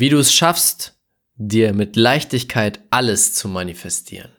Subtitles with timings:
[0.00, 0.94] Wie du es schaffst,
[1.34, 4.30] dir mit Leichtigkeit alles zu manifestieren.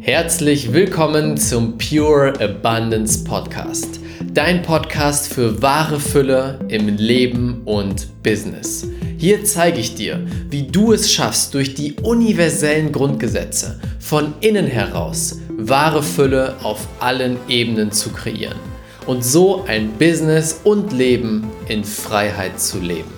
[0.00, 4.00] Herzlich willkommen zum Pure Abundance Podcast.
[4.34, 8.86] Dein Podcast für wahre Fülle im Leben und Business.
[9.16, 15.38] Hier zeige ich dir, wie du es schaffst, durch die universellen Grundgesetze von innen heraus
[15.56, 18.69] wahre Fülle auf allen Ebenen zu kreieren
[19.10, 23.12] und so ein Business und Leben in Freiheit zu leben.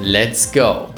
[0.00, 0.88] Let's go!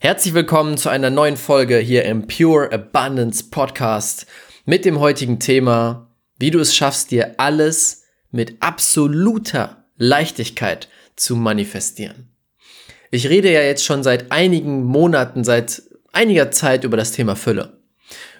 [0.00, 4.26] Herzlich willkommen zu einer neuen Folge hier im Pure Abundance Podcast
[4.64, 12.34] mit dem heutigen Thema, wie du es schaffst, dir alles mit absoluter Leichtigkeit zu manifestieren.
[13.12, 17.79] Ich rede ja jetzt schon seit einigen Monaten, seit einiger Zeit über das Thema Fülle.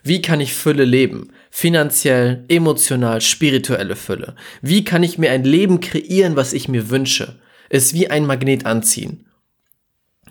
[0.02, 1.32] Wie kann ich Fülle leben?
[1.50, 4.34] Finanziell, emotional, spirituelle Fülle.
[4.62, 7.38] Wie kann ich mir ein Leben kreieren, was ich mir wünsche?
[7.68, 9.26] Es wie ein Magnet anziehen.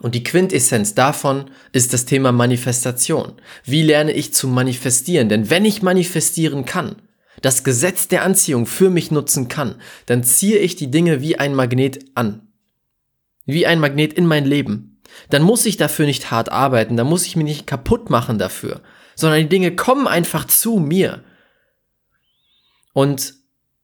[0.02, 3.34] Und die Quintessenz davon ist das Thema Manifestation.
[3.66, 5.30] Wie lerne ich zu manifestieren?
[5.30, 6.96] Denn wenn ich manifestieren kann,
[7.42, 11.54] das Gesetz der Anziehung für mich nutzen kann, dann ziehe ich die Dinge wie ein
[11.54, 12.48] Magnet an.
[13.46, 15.02] Wie ein Magnet in mein Leben.
[15.30, 18.82] Dann muss ich dafür nicht hart arbeiten, dann muss ich mich nicht kaputt machen dafür,
[19.20, 21.24] sondern die Dinge kommen einfach zu mir.
[22.94, 23.34] Und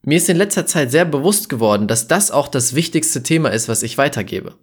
[0.02, 3.68] mir ist in letzter Zeit sehr bewusst geworden, dass das auch das wichtigste Thema ist,
[3.68, 4.56] was ich weitergebe.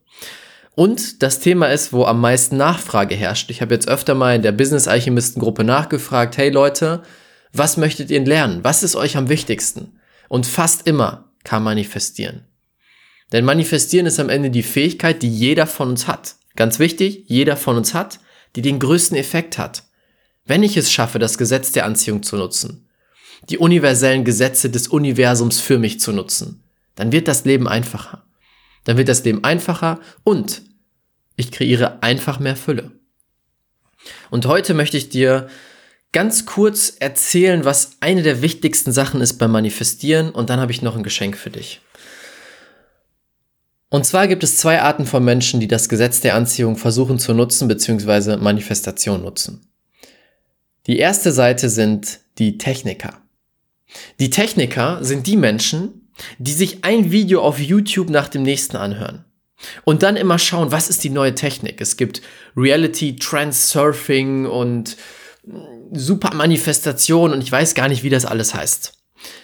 [0.74, 3.50] Und das Thema ist, wo am meisten Nachfrage herrscht.
[3.50, 7.02] Ich habe jetzt öfter mal in der Business Alchemisten Gruppe nachgefragt, hey Leute,
[7.52, 8.64] was möchtet ihr lernen?
[8.64, 9.98] Was ist euch am wichtigsten?
[10.28, 12.46] Und fast immer kann manifestieren.
[13.32, 16.36] Denn manifestieren ist am Ende die Fähigkeit, die jeder von uns hat.
[16.56, 18.20] Ganz wichtig, jeder von uns hat,
[18.56, 19.84] die den größten Effekt hat.
[20.44, 22.88] Wenn ich es schaffe, das Gesetz der Anziehung zu nutzen,
[23.48, 26.62] die universellen Gesetze des Universums für mich zu nutzen,
[26.94, 28.24] dann wird das Leben einfacher.
[28.84, 30.62] Dann wird das Leben einfacher und
[31.36, 32.90] ich kreiere einfach mehr Fülle.
[34.30, 35.48] Und heute möchte ich dir
[36.11, 40.83] ganz kurz erzählen, was eine der wichtigsten Sachen ist beim Manifestieren und dann habe ich
[40.83, 41.80] noch ein Geschenk für dich.
[43.88, 47.34] Und zwar gibt es zwei Arten von Menschen, die das Gesetz der Anziehung versuchen zu
[47.34, 48.38] nutzen bzw.
[48.38, 49.71] Manifestation nutzen.
[50.86, 53.20] Die erste Seite sind die Techniker.
[54.18, 59.24] Die Techniker sind die Menschen, die sich ein Video auf YouTube nach dem nächsten anhören.
[59.84, 61.80] Und dann immer schauen, was ist die neue Technik?
[61.80, 62.20] Es gibt
[62.56, 64.96] Reality Transurfing und
[65.92, 68.94] super Manifestation und ich weiß gar nicht, wie das alles heißt.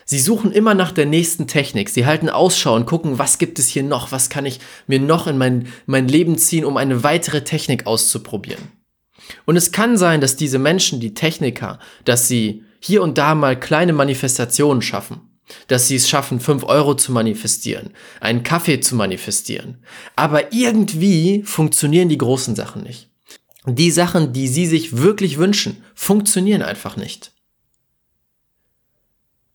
[0.05, 1.88] Sie suchen immer nach der nächsten Technik.
[1.88, 4.10] Sie halten Ausschau und gucken, was gibt es hier noch?
[4.10, 8.78] Was kann ich mir noch in mein, mein Leben ziehen, um eine weitere Technik auszuprobieren?
[9.44, 13.59] Und es kann sein, dass diese Menschen, die Techniker, dass sie hier und da mal
[13.59, 15.21] kleine Manifestationen schaffen.
[15.66, 17.91] Dass sie es schaffen, fünf Euro zu manifestieren,
[18.21, 19.83] einen Kaffee zu manifestieren.
[20.15, 23.09] Aber irgendwie funktionieren die großen Sachen nicht.
[23.65, 27.33] Die Sachen, die sie sich wirklich wünschen, funktionieren einfach nicht.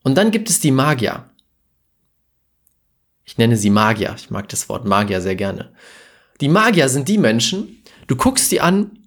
[0.04, 1.30] Und dann gibt es die Magier.
[3.24, 4.16] Ich nenne sie Magier.
[4.18, 5.74] Ich mag das Wort Magier sehr gerne.
[6.42, 9.00] Die Magier sind die Menschen, du guckst sie an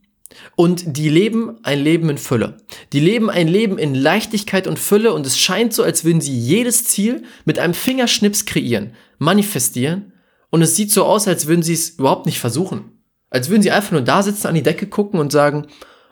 [0.54, 2.58] und die leben ein Leben in Fülle.
[2.92, 6.36] Die leben ein Leben in Leichtigkeit und Fülle und es scheint so, als würden sie
[6.36, 10.12] jedes Ziel mit einem Fingerschnips kreieren, manifestieren
[10.50, 12.92] und es sieht so aus, als würden sie es überhaupt nicht versuchen.
[13.30, 15.66] Als würden sie einfach nur da sitzen, an die Decke gucken und sagen,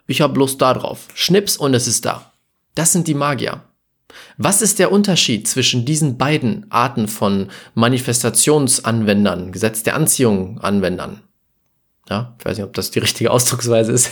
[0.06, 1.08] ich habe Lust da drauf.
[1.14, 2.32] Schnips und es ist da.
[2.74, 3.62] Das sind die Magier.
[4.36, 11.22] Was ist der Unterschied zwischen diesen beiden Arten von Manifestationsanwendern, Gesetz der Anziehung Anwendern?
[12.08, 14.10] Ja, ich weiß nicht, ob das die richtige Ausdrucksweise ist.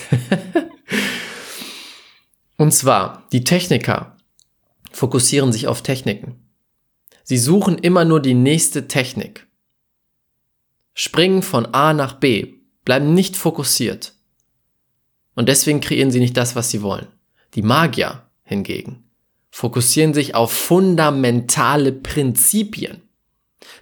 [2.56, 4.16] Und zwar, die Techniker
[4.92, 6.36] fokussieren sich auf Techniken.
[7.24, 9.46] Sie suchen immer nur die nächste Technik.
[10.94, 12.54] Springen von A nach B,
[12.84, 14.14] bleiben nicht fokussiert.
[15.34, 17.08] Und deswegen kreieren sie nicht das, was sie wollen.
[17.54, 19.04] Die Magier hingegen
[19.52, 23.02] fokussieren sich auf fundamentale Prinzipien.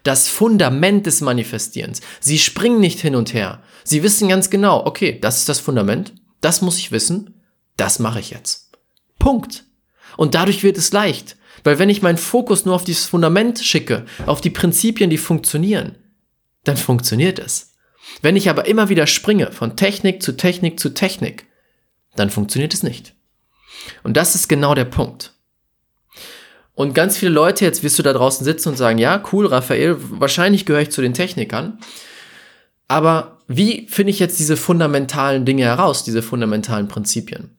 [0.02, 2.00] Das Fundament des Manifestierens.
[2.20, 3.62] Sie springen nicht hin und her.
[3.84, 7.42] Sie wissen ganz genau, okay, das ist das Fundament, das muss ich wissen,
[7.76, 8.70] das mache ich jetzt.
[9.18, 9.64] Punkt.
[10.16, 11.36] Und dadurch wird es leicht.
[11.64, 15.96] Weil wenn ich meinen Fokus nur auf dieses Fundament schicke, auf die Prinzipien, die funktionieren,
[16.64, 17.74] dann funktioniert es.
[18.22, 21.46] Wenn ich aber immer wieder springe von Technik zu Technik zu Technik,
[22.16, 23.14] dann funktioniert es nicht.
[24.02, 25.34] Und das ist genau der Punkt.
[26.80, 29.98] Und ganz viele Leute, jetzt wirst du da draußen sitzen und sagen, ja, cool, Raphael,
[29.98, 31.78] wahrscheinlich gehöre ich zu den Technikern.
[32.88, 37.50] Aber wie finde ich jetzt diese fundamentalen Dinge heraus, diese fundamentalen Prinzipien?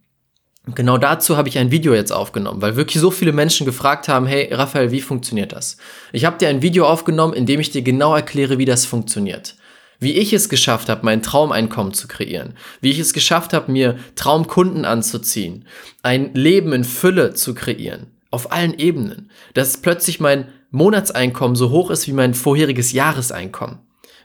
[0.73, 4.25] Genau dazu habe ich ein Video jetzt aufgenommen, weil wirklich so viele Menschen gefragt haben,
[4.25, 5.77] hey Raphael, wie funktioniert das?
[6.13, 9.56] Ich habe dir ein Video aufgenommen, in dem ich dir genau erkläre, wie das funktioniert.
[10.00, 12.56] Wie ich es geschafft habe, mein Traumeinkommen zu kreieren.
[12.81, 15.67] Wie ich es geschafft habe, mir Traumkunden anzuziehen.
[16.01, 18.07] Ein Leben in Fülle zu kreieren.
[18.31, 19.29] Auf allen Ebenen.
[19.53, 23.79] Dass plötzlich mein Monatseinkommen so hoch ist wie mein vorheriges Jahreseinkommen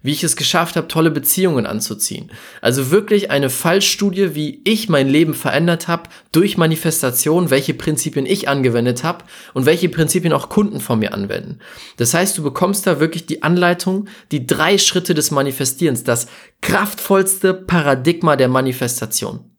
[0.06, 2.30] wie ich es geschafft habe, tolle Beziehungen anzuziehen.
[2.60, 8.48] Also wirklich eine Fallstudie, wie ich mein Leben verändert habe durch Manifestation, welche Prinzipien ich
[8.48, 11.58] angewendet habe und welche Prinzipien auch Kunden von mir anwenden.
[11.96, 16.28] Das heißt, du bekommst da wirklich die Anleitung, die drei Schritte des Manifestierens, das
[16.60, 19.50] kraftvollste Paradigma der Manifestation.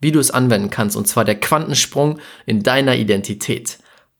[0.00, 3.78] Wie du es anwenden kannst, und zwar der Quantensprung in deiner Identität.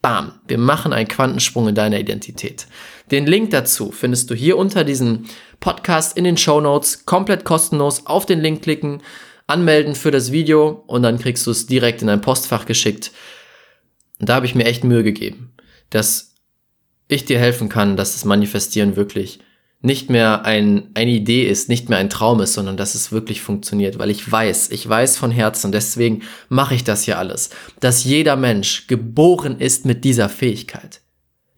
[0.08, 2.66] Bam, wir machen einen Quantensprung in deiner Identität.
[3.10, 5.26] Den Link dazu findest du hier unter diesem
[5.60, 8.06] Podcast in den Show Notes, komplett kostenlos.
[8.06, 9.02] Auf den Link klicken,
[9.46, 13.12] anmelden für das Video und dann kriegst du es direkt in dein Postfach geschickt.
[14.18, 15.52] Und da habe ich mir echt Mühe gegeben,
[15.90, 16.32] dass
[17.08, 19.40] ich dir helfen kann, dass das Manifestieren wirklich
[19.80, 23.40] nicht mehr ein, eine Idee ist, nicht mehr ein Traum ist, sondern dass es wirklich
[23.40, 28.02] funktioniert, weil ich weiß, ich weiß von Herzen, deswegen mache ich das hier alles, dass
[28.02, 31.00] jeder Mensch geboren ist mit dieser Fähigkeit,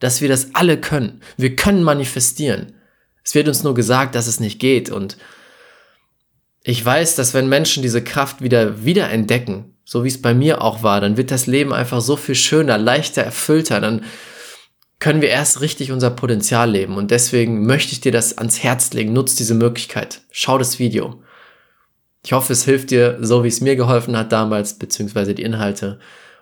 [0.01, 1.23] dass wir das alle können.
[1.39, 2.75] Wir können manifestieren.
[3.25, 5.17] Es wird uns nur gesagt, dass es nicht geht und
[6.63, 10.83] ich weiß, dass wenn Menschen diese Kraft wieder wiederentdecken, so wie es bei mir auch
[10.83, 14.05] war, dann wird das Leben einfach so viel schöner, leichter, erfüllter, dann
[15.01, 16.97] können wir erst richtig unser Potenzial leben.
[16.97, 19.13] Und deswegen möchte ich dir das ans Herz legen.
[19.13, 20.21] Nutz diese Möglichkeit.
[20.31, 21.23] Schau das Video.
[22.23, 25.99] Ich hoffe, es hilft dir, so wie es mir geholfen hat damals, beziehungsweise die Inhalte.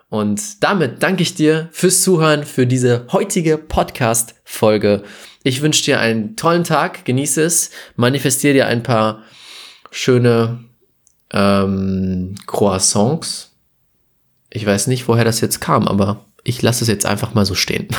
[0.09, 5.03] Und damit danke ich dir fürs Zuhören, für diese heutige Podcast-Folge.
[5.43, 9.23] Ich wünsche dir einen tollen Tag, genieße es, manifestiere dir ein paar
[9.89, 10.65] schöne
[11.31, 13.55] ähm, Croissants.
[14.49, 17.55] Ich weiß nicht, woher das jetzt kam, aber ich lasse es jetzt einfach mal so
[17.55, 17.87] stehen.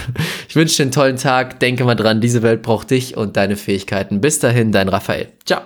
[0.48, 1.60] Ich wünsche dir einen tollen Tag.
[1.60, 4.20] Denke mal dran, diese Welt braucht dich und deine Fähigkeiten.
[4.20, 5.28] Bis dahin, dein Raphael.
[5.46, 5.60] Ciao.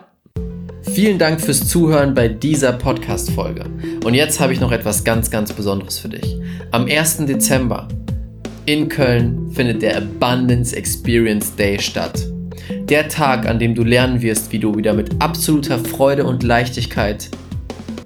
[0.83, 3.65] Vielen Dank fürs Zuhören bei dieser Podcast-Folge.
[4.05, 6.37] Und jetzt habe ich noch etwas ganz, ganz Besonderes für dich.
[6.71, 7.25] Am 1.
[7.25, 7.89] Dezember
[8.67, 12.27] in Köln findet der Abundance Experience Day statt.
[12.91, 17.31] Der Tag, an dem du lernen wirst, wie du wieder mit absoluter Freude und Leichtigkeit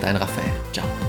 [0.00, 0.52] Dein Raphael.
[0.72, 0.99] Ciao.